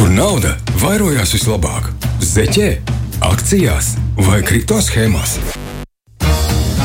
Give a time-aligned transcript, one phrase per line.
[0.00, 1.90] Kur nauda vairojās vislabāk?
[2.24, 2.68] Zeķē,
[3.28, 3.90] akcijās
[4.24, 5.34] vai kripto schēmās?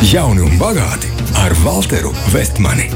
[0.04, 2.90] Jauni un bagāti ar Walteru Vestmani.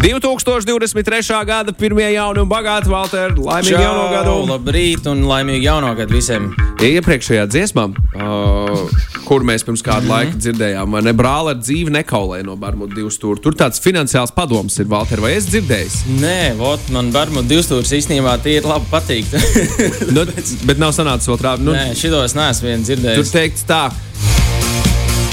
[0.00, 1.44] 2023.
[1.44, 4.36] gada pirmie jauni un bagāti Valter, laimīgu Čau, jauno gadu!
[4.48, 6.46] Labrīt un laimīgu jauno gadu visiem!
[6.80, 7.84] Iepriekšējā dziesmā,
[8.16, 8.80] uh,
[9.28, 10.14] kur mēs pirms kāda mm -hmm.
[10.14, 13.42] laika dzirdējām, ne brāli ar dzīvi nekaulē no Barmuda divu stūra.
[13.44, 16.16] Tur tāds finansiāls padoms ir, Valter, vai es dzirdēju?
[16.24, 19.28] Nē, vot, man Barmuda divu stūra īstenībā tie ir labi patīk.
[20.16, 20.24] nu,
[20.64, 21.64] bet nav sanācis vēl trāpīt.
[21.68, 23.36] Nu, Nē, šitos neesmu vien tur dzirdējis.
[23.36, 23.90] teikts tā,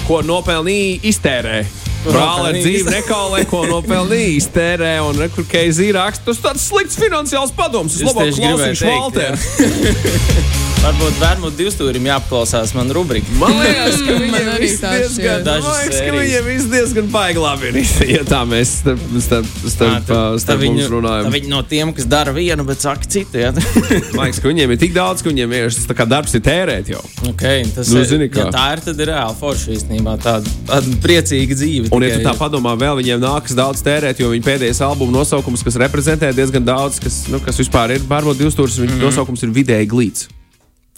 [0.08, 1.87] ko nopelnīja iztērē.
[2.06, 3.00] Dzīvi iztērē.
[3.02, 4.94] nekaulē, ko nopelnīja iztērē.
[5.08, 7.98] Un rekur Keizī raksta, tas tāds slikts finansiāls padoms.
[7.98, 10.64] Es Es labāk tieši gribēju klausīšu Valteru.
[10.78, 13.32] Varbūt Barmuda divu stūrim jāpaklausās man rubrika.
[13.42, 17.80] Man liekas, ka viņiem arī tā diezgan, liekas, ka viņiem viss diezgan baigi labi ir.
[18.12, 21.30] Ja tā mēs starp, starp, starp, starp, starp mums tā runājam.
[21.34, 23.42] viņi no tiem, kas dara vienu, bet saka citu.
[23.42, 23.52] Ja?
[24.16, 26.46] Man liekas, ka viņiem ir tik daudz, ka viņiem vienkārši tas tā kā darbs ir
[26.46, 27.04] tērēt jau.
[27.32, 28.46] okay, tas Nu, ir, zini kā.
[28.46, 30.16] ja tā ir, tad ir reāli forši īstenībā.
[30.24, 31.92] Tāda, tāda priecīga dzīve.
[31.92, 35.18] Un, ja tikai tu tā padomā, vēl viņiem nākas daudz tērēt, jo viņa pēdējais albuma
[35.20, 39.00] nosaukums, kas reprezentē diezgan daudz, kas, nu, kas vispār ir pārbaudījis divus stūrus, viņa mm
[39.00, 39.08] -hmm.
[39.10, 40.28] nosaukums ir vidēji glīts.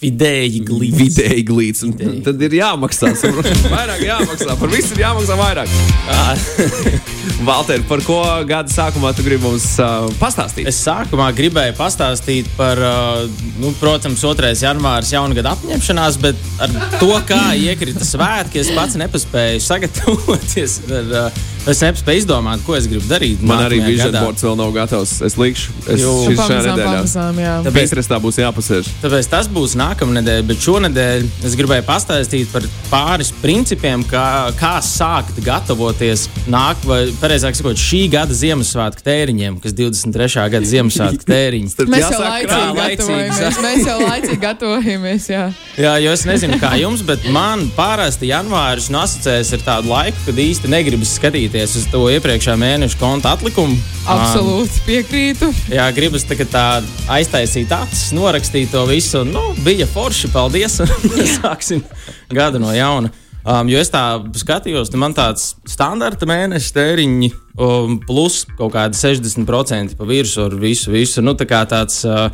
[0.00, 0.96] Vidēji glīti.
[0.96, 1.84] Vidēji glīts.
[1.84, 2.22] Vidēji.
[2.24, 3.10] Tad ir jāmaksā.
[3.74, 4.56] vairāk jāmaksā.
[4.56, 5.74] Par visu ir jāmaksā vairāk.
[7.48, 8.16] Valter, par ko
[8.48, 10.68] gada sākumā tu gribi mums uh, pastāstīt?
[10.70, 14.54] Es sākumā gribēju pastāstīt par, uh, nu, protams, 2.
[14.64, 20.80] janvāra jaungada apņemšanās, bet ar to, kā iekrita svētki, es pats nepaspēju sagatavoties.
[20.88, 23.40] Ar, uh, es nepaspēju izdomāt, ko es gribu darīt.
[23.46, 24.22] Man arī vision gadā.
[24.24, 25.12] boards vēl nav gatavs.
[25.26, 26.94] Es likšu, es šis šajā nedēļā.
[27.00, 27.54] pamazām, jā.
[27.66, 28.90] Tāpēc- Piekrastā būs jāpasēž.
[29.02, 34.74] Tāpēc tas būs nākamā nedēļa, bet šonadēļ es gribēju pastāstīt par pāris principiem, kā, kā
[34.84, 40.48] sākt gatavoties nāk, vai pareizāk sakot, šī gada Ziemassvētku tēriņiem, kas 23.
[40.50, 41.74] gada Ziemassvētku tēriņi.
[41.90, 43.60] Mēs jau laicīgi gatavojamies.
[43.66, 45.28] Mēs jau laicīgi gatavojamies.
[45.30, 45.44] Jā.
[45.78, 50.34] Jā, jo es nezinu, kā jums, bet man parasti janvāris asociējas ar tādu laiku, kad
[50.36, 53.76] īsti negribas skatīties uz to iepriekšējā mēneša konta atlikumu.
[54.08, 55.48] Absolūti piekrītu.
[55.72, 56.64] Jā, gribas tā, tā
[57.12, 59.22] aiztaisīt acis, norakstīt to visu.
[59.24, 60.80] un, Nu, bija forši, paldies.
[61.40, 61.84] Sāksim
[62.32, 63.12] gadu no jauna.
[63.40, 64.02] Um, jo es tā
[64.36, 70.92] skatījos, man tāds standarta mēneša tēriņi um, plus kaut kādi 60% pa virsmu ar visu.
[70.92, 71.24] visu.
[71.24, 72.02] Nu, tā kā tāds.
[72.08, 72.30] Uh,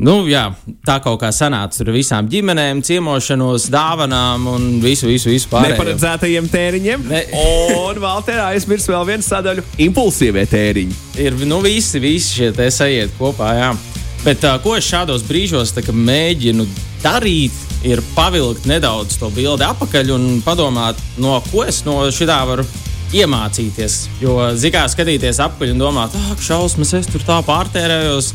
[0.00, 0.46] Nu, jā,
[0.86, 5.74] tā kaut kā sanāca ar visām ģimenēm, ciemošanos, dāvanām un visu, visu, visu pārējo.
[5.74, 7.04] Neparedzētajiem tēriņiem.
[7.10, 10.94] Ne- Un Valterā aizmirs vēl vienu sadaļu- impulsīvie tēriņi.
[11.20, 13.52] ir nu, visi, visi šie te sajiet kopā.
[13.58, 13.76] Jā.
[14.24, 16.66] Bet uh, ko es šādos brīžos mēģinu
[17.02, 17.52] darīt,
[17.84, 22.64] ir pavilkt nedaudz to bildi atpakaļ un padomāt, no ko es no šitā varu
[23.12, 24.08] iemācīties.
[24.20, 28.32] Jo, zināmā mērā, skatīties atpakaļ un domāt, ah, šausmas, es tur tā pārtērējos.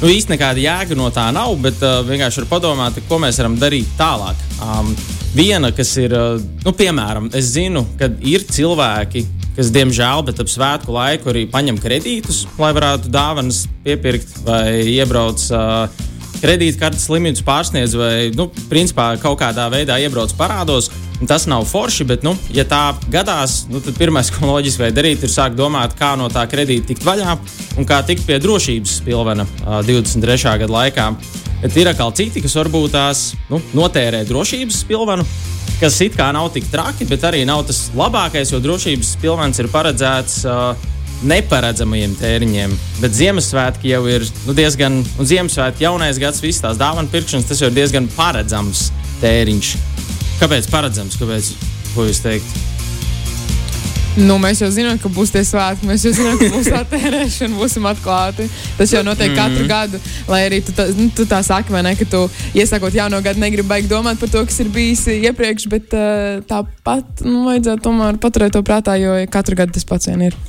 [0.00, 3.58] Nu, īsti nekāda jēga no tā nav, bet uh, vienkārši var padomāt, ko mēs varam
[3.60, 4.38] darīt tālāk.
[4.64, 4.94] Um,
[5.36, 9.26] viena, kas ir, uh, nu, piemēram, es zinu, ka ir cilvēki,
[9.58, 15.44] kas, diemžēl, bet ap svētku laiku arī paņem kredītus, lai varētu dāvanas piepirkt vai iebrauc.
[15.52, 16.08] Uh,
[16.40, 20.88] Kredītkartes limitus pārsniedz, vai, nu, principā kaut kādā veidā iebrauc parādos.
[21.28, 25.24] Tas nav forši, bet, nu, ja tā gadās, nu, tad pirmais, ko loģiski vajag darīt,
[25.26, 27.36] ir sākt domāt, kā no tā kredīta tikt vaļā
[27.76, 30.56] un kā tikt pie drošības pilvena ā, 23.
[30.64, 31.10] gada laikā.
[31.60, 35.26] Bet ir atkal citi, kas varbūt tās nu, notērē drošības pilvenu,
[35.80, 39.68] kas it kā nav tik traki, bet arī nav tas labākais, jo drošības pilvens ir
[39.72, 40.40] paredzēts.
[40.48, 40.88] Uh,
[41.20, 42.72] neparedzamajiem tēriņiem.
[43.02, 47.60] Bet Ziemassvētki jau ir nu, diezgan, un Ziemassvētki jaunais gads, visas tās dāvana pirkšanas, tas
[47.60, 48.88] jau ir diezgan paredzams
[49.20, 49.74] tēriņš.
[50.40, 51.18] Kāpēc paredzams?
[51.20, 51.54] Kāpēc?
[51.94, 52.68] Ko jūs teiktu?
[54.18, 55.86] Nu, mēs jau zinām, ka būs tie svētki.
[55.86, 58.48] Mēs jau zinām, ka būs tā tērēšana, būsim atklāti.
[58.78, 60.00] Tas jau notiek mm katru gadu.
[60.30, 62.24] Lai arī tu tā, nu, tu tā saki, ne, ka tu
[62.58, 67.22] iesākot jauno gadu negribi baigi domāt par to, kas ir bijis iepriekš, bet uh, tāpat
[67.26, 70.40] nu, vajadzētu tomēr paturēt to prātā, jo katru gadu tas pats vien ir.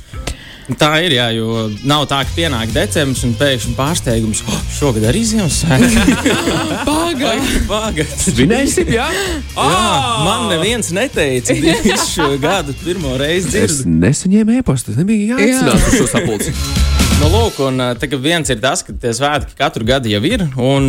[0.78, 4.42] Tā ir, jā, jo nav tā, ka pienāk decembris un pēkšņi pārsteigums.
[4.46, 6.14] Oh, šogad arī Ziemassvētki.
[6.88, 7.62] Pagaidi!
[7.68, 8.22] Pagaidiet!
[8.22, 9.08] Svinēsim, jā?
[9.10, 9.80] Jā,
[10.22, 13.90] man neviens neteica visu šo gadu pirmo reizi Es dzirdēt.
[14.06, 14.94] nesaņēmu e-pastu.
[14.94, 16.54] Es nebiju jāatcerās uz šo sapulci.
[17.22, 20.40] Nu, lūk, un tagad viens ir tas, ka tie svētki katru gadu jau ir.
[20.58, 20.88] Un,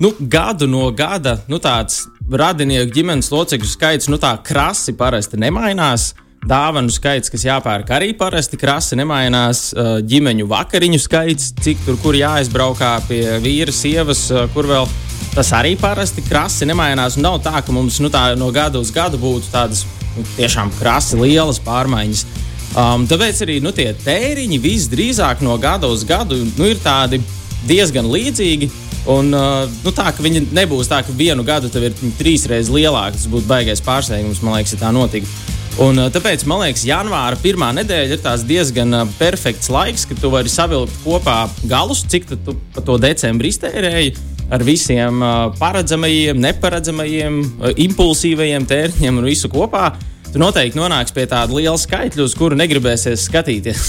[0.00, 6.14] nu, gadu no gada nu, tāds radinieku ģimenes locekļu skaits nu, tā krasi parasti nemainās.
[6.44, 9.70] Dāvanu skaits, kas jāpērk, arī parasti krasi nemainās.
[9.72, 14.88] Uh, ģimeņu vakariņu skaits, cik tur kur jāizbraukā pie vīra, sievas, uh, kur vēl.
[15.34, 17.16] Tas arī parasti krasi nemainās.
[17.16, 19.86] Nav tā, ka mums nu, tā, no gada uz gadu būtu tādas
[20.18, 22.26] nu, tiešām krasi lielas pārmaiņas.
[22.74, 27.22] Um, tāpēc arī nu, tie tēriņi visdrīzāk no gada uz gadu nu, ir tādi
[27.64, 28.68] diezgan līdzīgi.
[29.14, 32.72] Un, uh, nu, tā ka viņi nebūs tā, ka vienu gadu tev ir trīs reizes
[32.74, 33.16] lielāka.
[33.16, 35.53] Tas būtu baigais pārsteigums, man liekas, ja tā notika.
[35.82, 40.30] Un, uh, tāpēc man liekas, janvāra pirmā nedēļa ir diezgan uh, perfekts laiks, kad tu
[40.30, 44.14] vari savilkt kopā galus, cik tu pa to decembrī iztērēji
[44.54, 49.90] ar visiem uh, paredzamajiem, neparedzamajiem, uh, impulsīvajiem tērņiem un visu kopā.
[50.30, 53.84] Tu noteikti nonāksi pie tāda liela skaitļa, uz kuru negribēsies skatīties.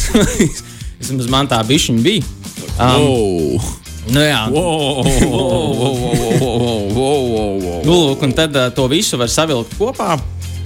[1.02, 2.26] Vismaz man tā bišķiņa bija.
[2.76, 3.74] Um, Oh.
[4.10, 4.42] nu, jā.
[7.86, 10.18] Nu, lūk, un tad uh, to visu var savilkt kopā.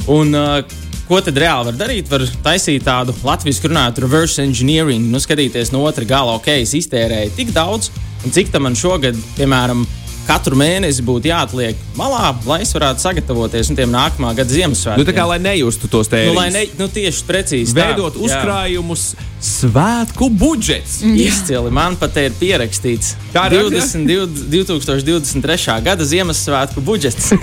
[0.10, 0.64] Un, uh,
[1.10, 2.10] ko tad reāli var darīt?
[2.12, 7.34] Var taisīt tādu latviešu runātu reverse engineering, nu, skatīties no otra gala, ok, es iztērēju
[7.38, 7.90] tik daudz,
[8.24, 9.88] un cik tam man šogad, piemēram,
[10.30, 15.02] katru mēnesi būtu jāatliek malā, lai es varētu sagatavoties tiem nākamā gada Ziemassvētkiem.
[15.02, 16.38] Nu, tā kā lai nejustu tos nu, tēriņus.
[16.38, 17.88] lai ne, nu, tieši precīzi tā.
[17.90, 18.28] Veidot Jā.
[18.28, 19.08] uzkrājumus,
[19.50, 21.00] svētku budžets.
[21.02, 21.74] Izcili.
[21.74, 25.80] Man pat ir pierakstīts Kā ir 20, 20, 2023.
[25.90, 27.34] gada Ziemassvētku budžets.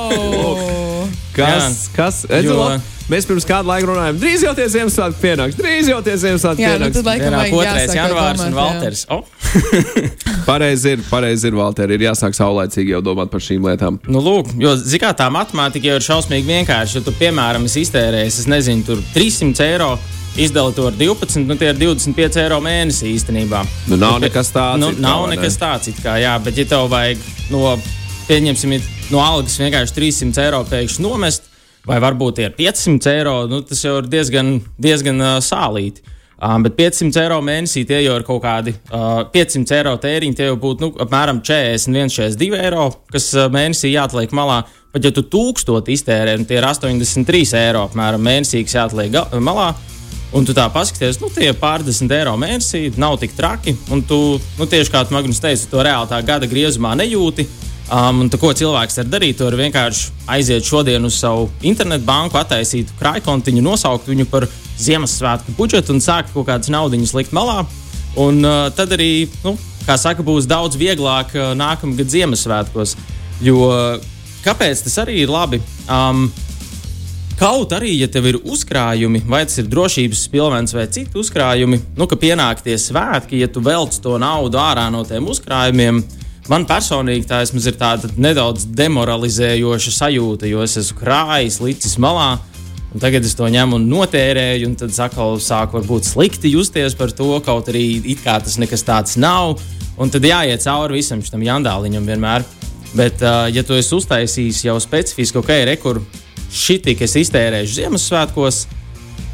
[0.00, 0.79] Oh!
[1.40, 1.84] Kas?
[1.96, 2.24] kas?
[2.30, 6.12] Redzi, Jo- Mēs pirms kāda laika runājām, drīz jau tie Ziemassvētku pienāks, drīz jau tie
[6.14, 7.06] Ziemassvētku Jā, nu pienāks.
[7.08, 7.64] laikam vajag 2.
[7.66, 8.58] jāsāk janvārs un jā.
[8.60, 9.00] Valters.
[9.10, 9.24] Oh.
[10.46, 13.98] Pareizi ir, pareizi ir, Valter, ir jāsāk saulēcīgi jau domāt par šīm lietām.
[14.06, 17.00] Nu, lūk, jo, mērā, tā matemātika jau ir šausmīgi vienkārša.
[17.00, 19.90] Ja tu, piemēram, esi iztērējis, es nezinu, tur 300 eiro,
[20.38, 23.64] izdali to ar 12, nu tie ir 25 eiro mēnesī īstenībā.
[23.90, 27.18] Nu, nav nekas tāds Nu, nav nekas tāds, it kā, jā, bet ja tev vajag
[27.50, 27.74] no,
[28.30, 31.50] pieņemsim, it no algas vienkārši 300 eiro pēkšņi nomest,
[31.86, 36.04] vai varbūt ir 500 eiro, nu, tas jau ir diezgan, diezgan uh, sālīti.
[36.40, 40.36] Um, bet 500 eiro mēnesī tie jau ir kaut kādi uh, 500 eiro tēriņi.
[40.38, 44.62] Tie jau būtu nu, apmēram 41, 42 eiro, kas uh, mēnesī jāatliek malā.
[44.90, 49.74] Pat ja tu tūkstoti iztērē, nu, tie ir 83 eiro apmēram mēnesī, kas jāatliek malā.
[50.32, 53.74] Un tu tā paskaties, nu, tie ir pārdesmit eiro mēnesī, nav tik traki.
[53.92, 57.48] Un tu, nu, tieši kā Magnus teica, to reāli tā gada griezumā nejūti.
[57.90, 62.92] Um, tā, ko cilvēks var darīt, vari vienkārši aiziet šodien uz savu internetu banku, attaisīt
[63.00, 64.46] krājkontiņu, nosaukt viņu par
[64.80, 67.64] Ziemassvētku budžetu un sākt kaut kādas naudiņas likt malā.
[68.20, 69.56] Un uh, tad arī, nu,
[69.88, 72.94] kā saka, būs daudz vieglāk uh, nākamgad Ziemassvētkos.
[73.42, 73.66] Jo
[74.44, 75.60] kāpēc tas arī ir labi?
[75.88, 76.28] Um,
[77.40, 82.04] Kaut arī, ja tev ir uzkrājumi, vai tas ir drošības pilvens vai citi uzkrājumi, nu,
[82.04, 86.02] ka pienāk tie svētki, ja tu velc to naudu ārā no tiem uzkrājumiem,
[86.48, 92.38] man personīgi tā ir tāda nedaudz demoralizējoša sajūta, jo es esmu krājis, licis malā.
[92.90, 97.12] Un tagad es to ņemu un notērēju, un tad atkal sāku varbūt slikti justies par
[97.14, 99.60] to, kaut arī it kā tas nekas tāds nav.
[100.00, 102.46] Un tad jāiet cauri visam šim jandāliņam vienmēr.
[102.96, 106.00] Bet, uh, ja tu esi uztaisījis jau specifiski, ok, rekur,
[106.50, 108.64] šī tik es iztērēšu Ziemassvētkos,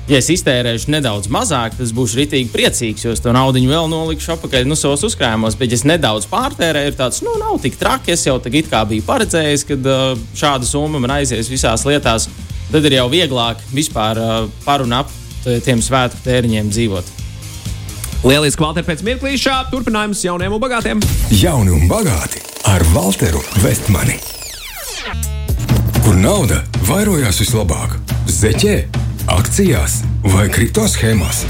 [0.08, 4.36] ja es iztērēšu nedaudz mazāk, tas būšu rītīgi priecīgs, jo es to naudu vēl nolikšu
[4.36, 5.58] atpakaļ nu, savos uzkrājumos.
[5.58, 8.14] Bet, ja es nedaudz pārtērēju, ir tāds, nu, nav tik traki.
[8.14, 12.30] Es jau tagad kā biju paredzējis, ka uh, šāda summa man aizies visās lietās.
[12.70, 14.34] Tad ir jau vieglāk vispār uh,
[14.66, 15.12] par un ap
[15.46, 17.12] tiem svētku tēriņiem dzīvot.
[18.26, 21.02] Lieliski, Valter, pēc mirklīšā turpinājums jauniem un bagātiem.
[21.30, 24.18] Jauni un bagāti ar Walteru Vestmani.
[26.02, 27.98] Kur nauda vairojās vislabāk?
[28.30, 28.74] Zeķē,
[29.32, 30.00] akcijās
[30.32, 31.44] vai kripto schēmās?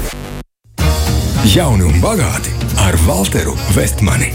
[1.47, 2.53] Jauni un bagāti
[2.83, 4.31] ar Walteru Vestmani.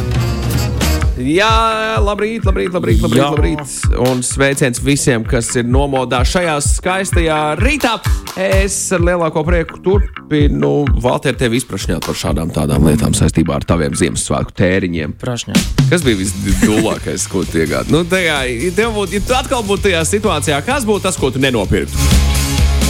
[1.22, 3.28] Jā, labrīt, labrīt, labrīt, labrīt, Jā.
[3.30, 3.74] labrīt.
[4.08, 7.98] Un sveiciens visiem, kas ir nomodā šajā skaistajā rītā.
[8.40, 10.72] Es ar lielāko prieku turpinu
[11.04, 15.14] Valter tevi izprašņāt par šādām tādām lietām saistībā ar taviem Ziemassvētku tēriņiem.
[15.20, 15.62] Prašņā.
[15.92, 17.94] Kas bija visdūlākais, ko tu iegādi?
[17.94, 21.30] Nu, tajā, ja, tev būtu, ja tu atkal būtu tajā situācijā, kas būtu tas, ko
[21.30, 22.31] tu nenopirktu?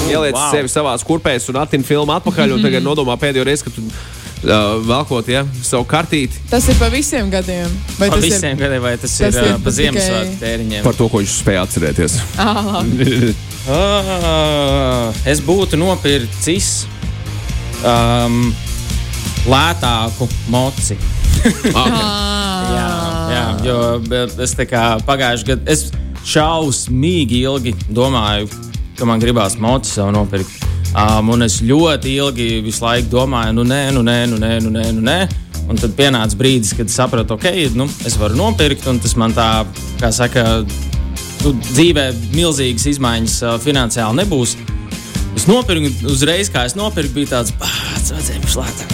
[0.08, 0.50] Ieliec wow.
[0.52, 4.80] sevi savā kurpēs un attīni filmu atpakaļ, un tagad nodomā pēdējo reizi, kad tu uh,
[4.86, 7.70] velkot ja, savu kartīti Tas ir pa visiem gadiem.
[7.98, 10.82] Vai Par tas visiem gadiem, vai tas, tas ir, ir ir pa tikai- Ziemassvētku tēriņiem?
[10.86, 12.18] par to, ko viņš spēja atcerēties.
[12.18, 12.22] ir?
[12.42, 13.40] Ah.
[13.62, 16.80] Ah, es būtu nopircis
[17.86, 18.48] um,
[19.46, 20.96] lētāku moci.
[21.78, 22.42] Ah.
[22.72, 22.90] Jā,
[23.32, 23.76] jā, jo
[24.44, 25.74] es tā kā pagājušajā gadā
[26.28, 28.46] šausmīgi ilgi domāju,
[29.02, 30.62] ka man gribās sev nopirkt.
[30.92, 34.70] Um, un es ļoti ilgi visu laiku domāju, nu nē, nu nē, nu nē, nu
[34.70, 34.92] nē.
[34.92, 35.20] Nu nē.
[35.70, 37.46] Un tad pienāca brīdis, kad sapratu, ok,
[37.78, 39.64] nu, es varu nopirkt, un tas man tā,
[40.00, 40.42] kā saka,
[41.44, 44.56] nu, dzīvē milzīgas izmaiņas uh, finansiāli nebūs.
[45.38, 48.88] Es nopirku, uzreiz, kā es nopirku, bija tāds, vajadzēja būt lētāk.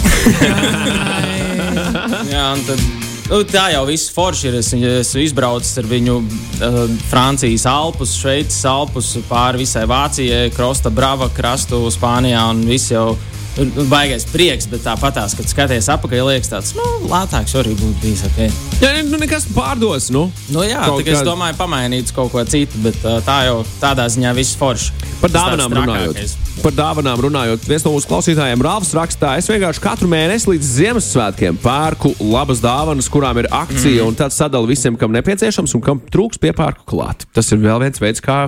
[2.31, 2.79] Jā, un tad,
[3.29, 4.59] nu, tā jau viss forši ir.
[4.59, 11.29] Es, esmu izbraucis ar viņu uh, Francijas Alpus, Šveices Alpus, pāri visai Vācijai, Krosta Brava
[11.33, 13.13] krastu Spānijā un viss jau
[13.57, 18.25] nu, baigais prieks, bet tāpatās, kad skaties apakaļ, liekas tāds, nu, lētāks arī būtu bijis.
[18.29, 18.51] Okay.
[18.79, 20.09] Jā, nu nekas pārdos.
[20.13, 20.27] Nu.
[20.53, 21.17] Nu, jā, Kaut tā, kā...
[21.17, 24.93] es domāju, pamainīt kaut ko citu, bet tā jau tādā ziņā viss forši.
[25.19, 26.37] Par dāvanām runājot.
[26.59, 31.59] Par dāvanām runājot, viens no mūsu klausītājiem Rāvs rakstā, es vienkārši katru mēnesi līdz Ziemassvētkiem
[31.63, 34.09] pērku labas dāvanas, kurām ir akcija, mm.
[34.11, 37.23] un tad sadalu visiem, kam nepieciešams un kam trūks piepērku klāt.
[37.35, 38.41] Tas ir vēl viens veids, kā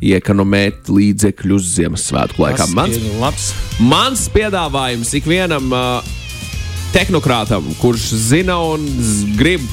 [0.00, 2.70] iekonomēt līdzekļus Ziemassvētku laikā.
[2.76, 3.50] Mans,
[3.84, 5.98] mans piedāvājums ikvienam uh,
[6.94, 8.86] tehnokrātam, kurš zina un
[9.36, 9.64] grib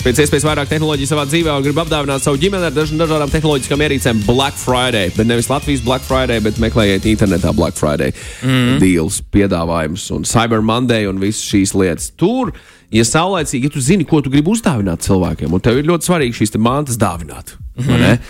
[0.00, 3.84] pēc iespējas vairāk tehnoloģiju savā dzīvē un grib apdāvināt savu ģimeni ar daž dažādām tehnoloģiskām
[3.84, 5.12] ierīcēm Black Friday.
[5.16, 8.12] Bet nevis Latvijas Black Friday, bet meklējiet internetā Black Friday
[8.44, 8.76] mm.
[8.80, 12.12] deals, piedāvājumus un Cyber Monday un visas šīs lietas.
[12.20, 12.52] Tur,
[12.92, 16.42] ja saulēcīgi, ja tu zini, ko tu gribi uzdāvināt cilvēkiem, un tev ir ļoti svarīgi
[16.42, 17.56] šīs mantas dāvināt.
[17.80, 18.20] Mm.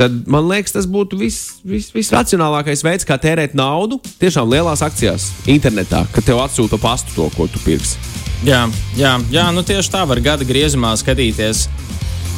[0.00, 5.26] Tad man liekas, tas būtu viss vis, visracionālākais veids, kā tērēt naudu tiešām lielās akcijās,
[5.44, 8.00] internetā, kad tev atsūta pastu to, ko tu pirksi.
[8.48, 8.62] Jā,
[8.96, 11.66] jā, jā nu tieši tā var gada griezumā skatīties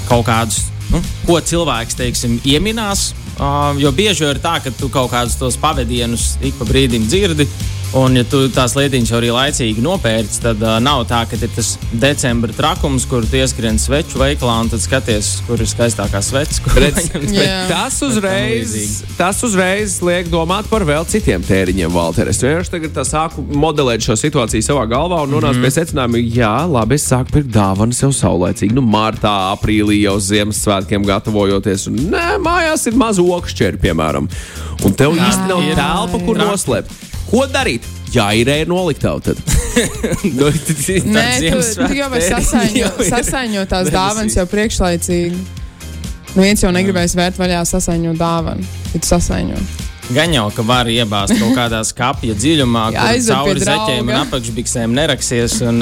[0.09, 3.13] kaut kādus, nu, ko cilvēks teiksim, ieminās.
[3.33, 7.47] Uh, jo bieži ir tā, ka tu kaut kādus tos pavadienus ik pa brīdim dzirdi.
[7.93, 11.75] Un, ja tu tās lietiņas arī laicīgi nopērci, tad uh, nav tā, ka ir tas
[11.93, 16.71] decembra trakums, kur tu ieskrien sveču veikalā un tad skaties, kur ir skaistākā paņemt.
[17.13, 17.59] bet Jā.
[17.69, 22.33] tas uzreiz, tas uzreiz liek domāt par vēl citiem tēriņiem, Valter.
[22.33, 25.69] Es vienkārši tagad sāku modelēt šo situāciju savā galvā un nonācu mm -hmm.
[25.69, 28.73] pie secinājuma, jā, labi, es sāku pirkt dāvanas jau saulēcīgi.
[28.73, 31.87] Nu, martā, aprīlī jau Ziemassvētkiem gatavojoties.
[31.93, 34.29] Un, nē, mājās ir maza okšķeri, piemēram.
[34.81, 37.12] Un tev īsti nav telpa, kur noslēpt.
[37.33, 37.87] Ko darīt?
[38.13, 39.23] Jā, ir ēra noliktava.
[39.25, 39.39] Tad.
[40.39, 40.51] nu,
[41.15, 43.09] Nē, tu, tu jau vari sasaiņot, jau ir.
[43.09, 43.97] sasaiņot tās Versija.
[43.97, 45.39] dāvanas jau priekšlaicīgi.
[46.33, 48.69] Nu, viens jau negribēs vērt vaļā sasaiņot dāvanu.
[48.93, 49.63] Ja tu sasaiņo.
[50.11, 54.97] Gan jau, ka var iebāzt kaut kādā skāpja dziļumā, Jā, kur cauri zeķiem un apakšbiksēm
[54.97, 55.61] neraksies.
[55.69, 55.79] Un,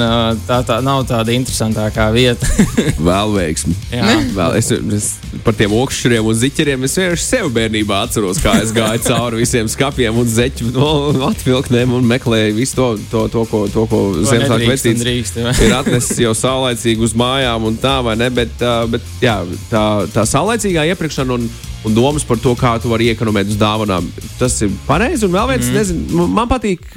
[0.47, 2.47] tā, tā nav tāda interesantākā vieta.
[3.09, 3.73] Vēl veiksmi.
[3.91, 4.19] Jā.
[4.35, 5.09] Vēl es, es
[5.45, 9.69] par tiem okšķeriem un ziķeriem es vienkārši sev bērnībā atceros, kā es gāju cauri visiem
[9.71, 10.91] skapiem un zeķu no,
[11.31, 16.35] atvilknēm un meklēju visu to, to, to ko, to, ko Ziemassvētku vecītis ir atnesis jau
[16.37, 18.29] saulēcīgi uz mājām un tā, vai ne?
[18.33, 18.53] Bet,
[18.91, 21.49] bet jā, tā, tā saulēcīgā iepirkšana un,
[21.85, 24.09] un domas par to, kā tu vari iekonomēt uz dāvanām,
[24.39, 25.25] tas ir pareizi.
[25.27, 25.77] Un vēl viens, mm.
[25.77, 26.91] nezinu, man patīk.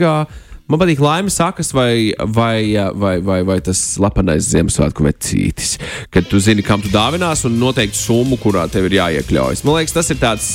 [0.64, 5.74] Man patīk laimes sakas vai, vai, vai, vai, vai tas slepenais Ziemassvētku vecītis,
[6.08, 9.60] kad tu zini, kam tu dāvinās un noteikti summu, kurā tev ir jāiekļaujas.
[9.68, 10.48] Man liekas, tas ir tāds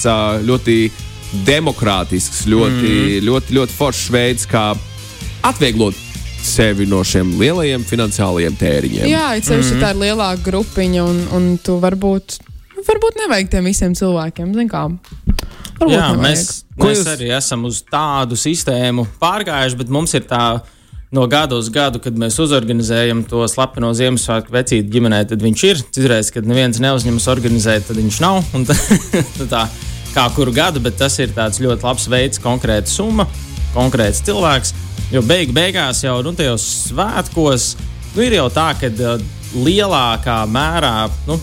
[0.50, 0.80] ļoti
[1.46, 3.30] demokrātisks, ļoti, mm.
[3.30, 4.72] ļoti, ļoti foršs veids, kā
[5.46, 6.02] atvieglot
[6.42, 9.08] sevi no šiem lielajiem finansiālajiem tēriņiem.
[9.12, 9.84] Jā, it sevišķi mm.
[9.84, 12.40] tā ir lielāka grupiņa, un, un tu varbūt,
[12.88, 14.54] varbūt nevajag tiem visiem cilvēkiem.
[14.56, 14.86] Zini, kā?
[15.80, 16.24] Varbūt Jā, nevajag.
[16.24, 20.62] mēs, mēs jūs- arī esam uz tādu sistēmu pārgājuši, bet mums ir tā.
[21.12, 25.80] No gada uz gadu, kad mēs uzorganizējam to slepeno Ziemassvētku vecītu ģimenē, tad viņš ir.
[25.90, 28.44] Citreiz, kad neviens neuzņemas organizēt, tad viņš nav.
[28.54, 28.76] Un tā,
[29.50, 29.64] tā
[30.14, 33.26] kā kuru gadu, bet tas ir tāds ļoti labs veids, konkrēta summa,
[33.74, 34.76] konkrēts cilvēks.
[35.10, 37.72] Jo beig beigās jau nu, tajos svētkos
[38.14, 39.18] nu, ir jau tā, ka uh,
[39.56, 41.40] lielākā mērā nu,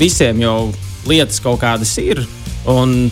[0.00, 0.70] visiem jau
[1.08, 2.24] lietas kaut kādas ir.
[2.68, 3.10] Un,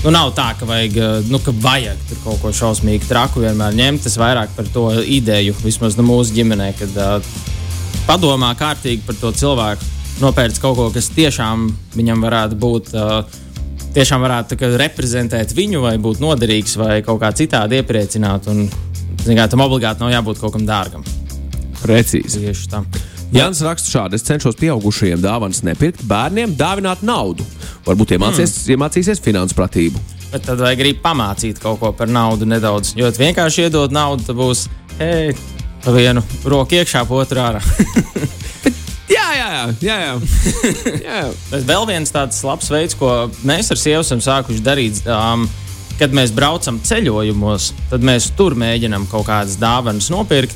[0.00, 3.74] Nu, nav tā, ka vajag, eh, nu, ka vajag tur kaut ko šausmīgi traku vienmēr
[3.76, 4.06] ņemt.
[4.08, 7.34] Es vairāk par to ideju, vismaz no mūsu ģimenē, kad uh,
[8.08, 9.90] padomā kārtīgi par to cilvēku,
[10.22, 12.94] nopērts kaut ko, kas tiešām viņam varētu būt.
[12.96, 13.38] Uh,
[13.90, 18.46] Tiešām varētu kā reprezentēt viņu, vai būt noderīgs, vai kaut kā citādi iepriecināt.
[18.46, 18.68] Un,
[19.24, 21.02] zin kā, tam obligāti nav jābūt kaut kam dārgam.
[21.80, 22.44] Precīzi.
[22.44, 22.84] Tieši tā.
[23.34, 27.46] Jānis raksta šādi: Es cenšos pieaugušajiem dāvanas nepirkt, bērniem dāvināt naudu.
[27.86, 28.74] Varbūt iemācīsies, mm.
[28.74, 30.02] iemācīsies finansu pratību.
[30.30, 32.94] Bet tad vajag arī pamācīt kaut ko par naudu nedaudz.
[32.98, 34.66] Jo vienkārši iedod naudu, tad būs,
[35.00, 35.34] hei,
[35.86, 37.62] vienu roku iekšā, otru ārā.
[39.10, 40.10] Jā, jā, jā.
[41.08, 41.20] jā.
[41.50, 45.48] Bet vēl viens tāds labs veids, ko mēs ar sievu esam sākuši darīt, um,
[45.98, 50.54] kad mēs braucam ceļojumos, tad mēs tur mēģinām kaut kādas dāvanas nopirkt.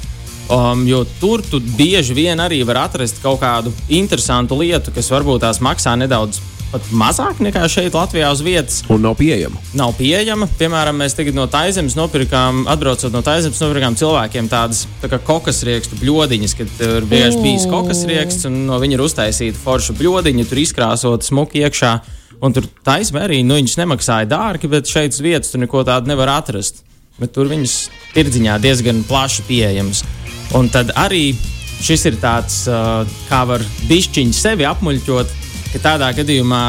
[0.53, 5.41] Um, jo tur tu bieži vien arī var atrast kaut kādu interesantu lietu, kas varbūt
[5.47, 6.43] tās maksā nedaudz
[6.75, 8.81] pat mazāk nekā šeit, Latvijā, uz vietas.
[8.91, 9.61] Un nav pieejama.
[9.79, 10.49] Nav pieejama.
[10.59, 15.63] Piemēram, mēs tagad no Taizemes nopirkām, atbraucot no Taizemes, nopirkām cilvēkiem tādas tā kā kokas
[15.69, 20.49] riekstu bļodiņas, kad tur bieži bijis kokas rieksts, un no viņa ir uztaisīta forša bļodiņa,
[20.51, 21.95] tur izkrāsota smuki iekšā.
[22.45, 26.11] Un tur taisnība arī nu, viņas nemaksāja dārgi, bet šeit uz vietas tur neko tādu
[26.11, 26.83] nevar atrast.
[27.21, 27.79] Bet tur viņas
[28.17, 30.03] tirdziņā diezgan plaši pieejamas.
[30.55, 31.33] Un tad arī
[31.83, 35.33] šis ir tāds, uh, kā var bišķiņi sevi apmuļķot,
[35.73, 36.63] ka tādā gadījumā,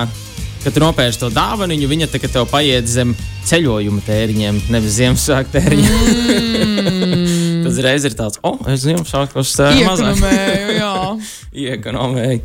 [0.64, 3.14] kad tu nopērci to dāvanu, viņa kā tev paiet zem
[3.46, 6.02] ceļojuma tēriņiem, nevis Ziemassvētku tēriņiem.
[6.02, 7.62] Mm.
[7.68, 10.26] Tas reiz ir tāds, oh, es sākos uh, mazāk.
[11.68, 12.42] Iekonomēju.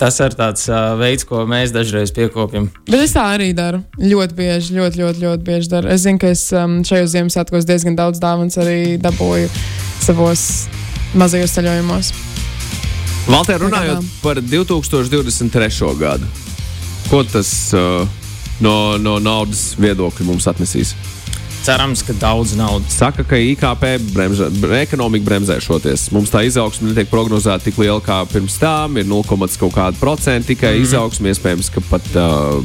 [0.00, 2.70] Tas ir tāds uh, veids, ko mēs dažreiz piekopjam.
[2.88, 3.82] Bet es tā arī daru.
[4.00, 5.92] Ļoti bieži, ļoti, ļoti, ļoti bieži daru.
[5.92, 9.50] Es zinu, ka es um, šajos Ziemassvētkos diezgan daudz dāvāns arī dabūju
[10.04, 10.44] savos
[11.16, 12.12] mazajos ceļojumos.
[13.24, 15.90] Valter, runājot par 2023.
[16.00, 16.28] gadu,
[17.08, 18.04] ko tas uh,
[18.60, 20.92] no, no naudas viedokļa mums atnesīs?
[21.64, 22.92] cerams, ka daudz naudas.
[22.98, 24.50] Saka, ka IKP bremzē,
[24.82, 26.10] ekonomika bremzēšoties.
[26.12, 30.50] Mums tā izaugsme netiek prognozēta tik liela kā pirms tam, ir 0,5 kaut kāda procenta
[30.52, 30.84] tikai mm.
[30.84, 32.60] izaugsme, iespējams, ka pat uh,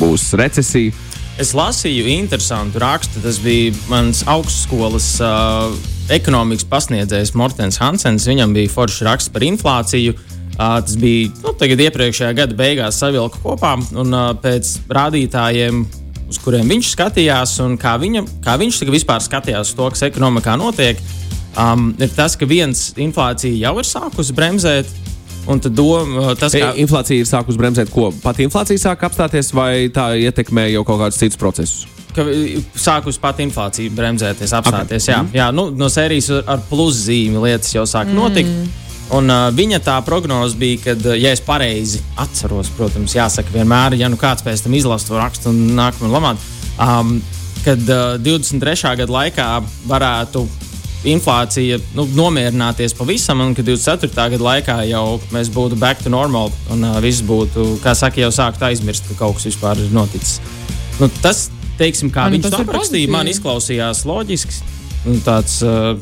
[0.00, 0.96] būs recesija.
[1.40, 3.20] Es lasīju interesantu rakstu.
[3.24, 5.76] Tas bija mans augstskolas uh,
[6.10, 8.28] ekonomikas pasniedzējs Mortens Hansens.
[8.28, 10.16] Viņam bija foršs raksts par inflāciju.
[10.60, 15.84] Tas bija nu, iepriekšējā gada beigās savilka kopā, un pēc rādītājiem
[16.30, 21.00] uz kuriem viņš skatījās, un kā, viņa, kā viņš vispār skatījās to, kas ekonomikā notiek,
[21.58, 24.98] um, ir tas, ka viens inflācija jau ir sākusi bremzēt.
[25.50, 29.88] Un tad doma, tas, ka inflācija ir sākusi bremzēt, ko pati inflācija sāk apstāties, vai
[29.94, 31.99] tā ietekmē jau kaut kādus citus procesus?
[32.14, 32.24] Ka
[32.78, 35.06] sākus pat inflācija bremzēties, apstāties.
[35.06, 35.14] Okay.
[35.14, 35.34] Jā, mm.
[35.38, 38.18] jā nu, no sērijas ar pluszīmi lietas jau sāk mm.
[38.18, 38.86] notikt.
[39.10, 43.98] Un, uh, viņa tā prognoze bija, ka, uh, ja es pareizi atceros, protams, jāsaka, vienmēr,
[43.98, 46.44] ja nu kāds pēc tam izlasa to rakstu un nāk man lamāt,
[46.78, 47.16] um,
[47.64, 48.76] kad uh, 23.
[49.02, 49.48] gada laikā
[49.90, 50.44] varētu
[51.10, 54.12] inflācija nu, nomierināties pavisam, un ka 24.
[54.36, 58.30] gada laikā jau mēs būtu back to normal, un uh, viss būtu, kā saka, jau
[58.34, 60.38] sākt aizmirst, ka kaut kas vispār ir noticis.
[61.00, 61.48] Nu, tas,
[61.80, 64.76] teiksim, kā man, viņš to aprakstīja, man izklausījās loģiski.
[65.24, 65.96] Tāds, uh,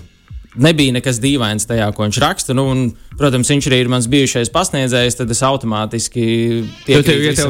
[0.59, 2.55] nebija nekas dīvains tajā, ko viņš raksta.
[2.57, 2.85] Nu, un,
[3.19, 6.25] protams, viņš arī ir mans bijušais pasniedzējs, tad es automātiski
[6.87, 7.47] piekrītu.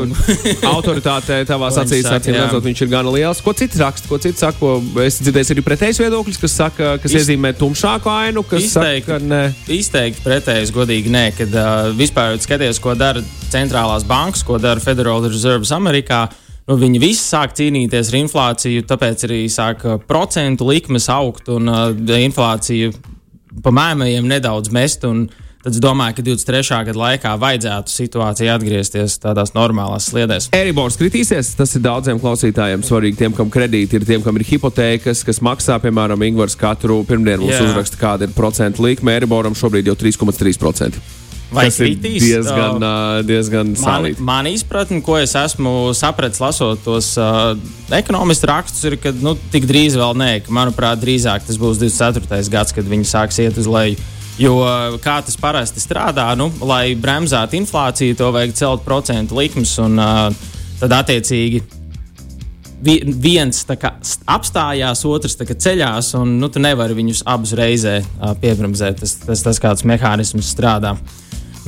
[0.62, 3.42] Ja autoritāte tavās acīs, redzot, viņš ir gana liels.
[3.44, 4.10] Ko cits raksta?
[4.10, 4.58] Ko cits saka?
[4.60, 7.22] Ko es dzirdēju, arī pretējs viedoklis, kas, saka, kas Iz...
[7.22, 9.42] iezīmē tumšāku ainu, kas izteikti, saka, ne.
[9.78, 15.24] Izteikti pretējs, godīgi nē, kad uh, vispār skaties, ko dara centrālās bankas, ko dara Federal
[15.24, 16.44] Reserve Amerikā nu,
[16.76, 22.92] viņi visi sāk cīnīties ar inflāciju, tāpēc arī sāk procentu likmes augt un uh, inflāciju
[23.64, 25.06] pa mēmējiem nedaudz mest.
[25.58, 26.76] Tad es domāju, ka 23.
[26.86, 30.46] gada laikā vajadzētu situācijai atgriezties tādās normālās sliedēs.
[30.54, 31.50] Eribors kritīsies.
[31.58, 33.18] Tas ir daudziem klausītājiem svarīgi.
[33.24, 37.64] Tiem, kam kredīti ir, tiem, kam ir hipotēkas, kas maksā, piemēram, Ingūns katru pirmdienu mums
[37.64, 39.16] uzraksta, kāda ir procentu likme.
[39.18, 41.02] Eriboram šobrīd jau 3,3%.
[41.48, 42.20] Vai tas kritīs?
[42.20, 44.12] Diezgan, uh, diezgan sāli.
[44.18, 47.54] Man, man izpratne, ko es esmu sapratis, lasot tos uh,
[47.96, 52.42] ekonomistu rakstus, ir, ka nu, tik drīz vēl nē, ka, manuprāt, drīzāk tas būs 24.
[52.52, 53.96] gads, kad viņi sāks iet uz leju.
[54.38, 54.60] Jo
[55.02, 60.28] kā tas parasti strādā, nu, lai bremzētu inflāciju, to vajag celt procentu likmes, un uh,
[60.78, 61.64] tad attiecīgi
[62.82, 63.92] viens kā,
[64.26, 69.00] apstājās, otrs kā, ceļās, un nu, tu nevari viņus abus reizē uh, piebremzēt.
[69.00, 70.96] Tas, tas, tas kāds mehānisms strādā.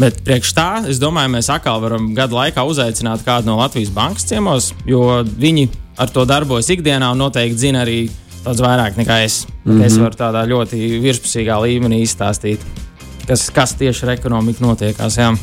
[0.01, 4.25] Bet priekš tā, es domāju, mēs atkal varam gadu laikā uzaicināt kādu no Latvijas bankas
[4.31, 5.68] ciemos, jo viņi
[6.01, 8.07] ar to darbojas ikdienā un noteikti zina arī
[8.44, 9.46] daudz vairāk nekā es.
[9.64, 9.85] Mm -hmm.
[9.85, 12.61] Es varu tādā ļoti virspusīgā līmenī izstāstīt,
[13.27, 15.18] kas, kas tieši ar ekonomiku notiekās.
[15.18, 15.37] Jā.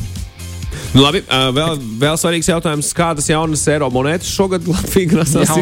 [0.94, 5.52] Nu, labi, uh, vēl, vēl svarīgs jautājums, kādas jaunas eiro monētas šogad Latvijā grasās?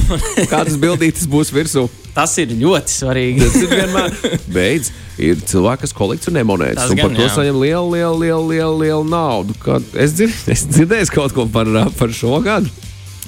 [0.52, 1.86] Kādas bildītas būs virsū?
[2.14, 3.44] Tas ir ļoti svarīgi.
[3.44, 4.38] Tas ir vienmēr.
[4.50, 7.32] Beidz, ir cilvēki, kas kolekcionē monētas Tas un gan, par to jā.
[7.36, 9.56] saņem lielu, lielu, lielu, lielu, lielu naudu.
[9.62, 11.70] Kad es, dzird, es dzirdēju kaut ko par,
[12.00, 12.72] par šo gadu.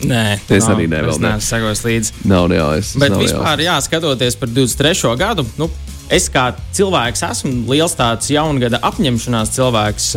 [0.02, 1.14] Nē, es nav, arī nevēlu.
[1.14, 2.14] Es neesmu sekojis līdzi.
[2.26, 2.96] Nav es.
[2.98, 5.12] Bet vispār, jā, skatoties par 23.
[5.20, 5.68] gadu, nu,
[6.10, 10.08] es kā cilvēks esmu liels tāds jaungada apņemšanās cilvēks.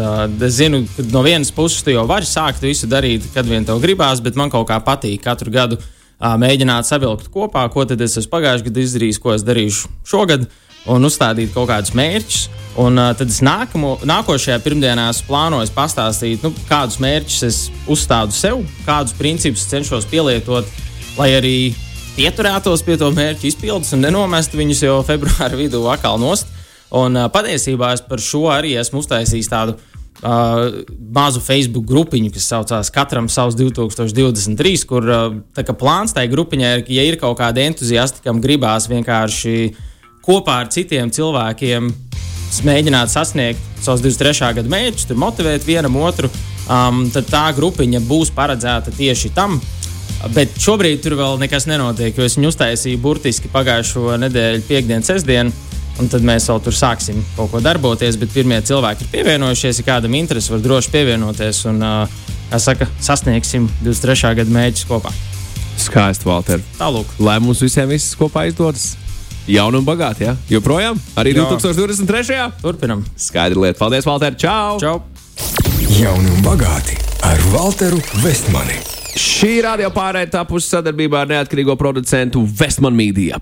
[0.47, 3.81] Es zinu, ka no vienas puses tu jau vari sākt visu darīt, kad vien tev
[3.83, 5.79] gribās, bet man kaut kā patīk katru gadu
[6.19, 10.47] mēģināt savilkt kopā, ko tad es esmu pagājušajā gadā izdarījis, ko es darīšu šogad,
[10.91, 12.45] un uzstādīt kaut kādus mērķus.
[12.81, 17.59] Un uh, tad es nākamo, nākošajā pirmdienā plānoju pastāstīt, nu, kādus mērķus es
[17.91, 20.67] uzstādu sev, kādus principus cenšos pielietot,
[21.15, 21.55] lai arī
[22.15, 26.49] pieturētos pie to mērķu izpildes un nenomestu viņus jau februāra vidū atkal nost.
[26.95, 30.83] Un uh, patiesībā es par šo arī esmu uztaisījis tādu uh,
[31.15, 37.05] mazu Facebook grupiņu, kas saucās Katram savs 2023, kur uh, plāns tai grupiņai ir, ja
[37.09, 39.73] ir kaut kādi entuziasti, kam gribās vienkārši
[40.25, 41.91] kopā ar citiem cilvēkiem
[42.65, 44.53] mēģināt sasniegt savus 23.
[44.59, 46.29] gada mērķus, motivēt vienam otru,
[46.69, 49.59] um, tad tā grupiņa būs paredzēta tieši tam.
[50.33, 55.53] Bet šobrīd tur vēl nekas nenotiek, jo es viņu uztaisīju burtiski pagājušo nedēļu, piekdienu, sestdienu.
[56.01, 58.17] Un tad mēs vēl tur sāksim kaut ko darboties.
[58.19, 59.79] Bet pirmie cilvēki ir pievienojušies.
[59.79, 61.61] Ja kādam interesi, var droši pievienoties.
[61.71, 61.79] Un,
[62.49, 64.33] kā saka, sasniegsim 23.
[64.41, 65.13] gada mērķus kopā.
[65.79, 66.63] Skaisti, Valter.
[66.79, 67.15] Tālāk.
[67.23, 68.93] Lai mums visiem viss kopā izdodas.
[69.47, 70.33] Jauni un bagāti, ja?
[70.49, 70.97] joprojām?
[71.21, 71.45] Arī Jā.
[71.53, 72.39] 2023.
[72.63, 73.05] Turpinam.
[73.15, 73.79] Skaidra lieta.
[73.83, 74.35] Paldies, Valter.
[74.41, 74.81] Čau!
[74.81, 74.97] Čau!
[75.95, 78.94] Jauni un bagāti ar Valteru Vestmani.
[79.15, 83.39] Šī radio pārējai tapusi sadarbībā ar neatkarīgo producentu Westman Media.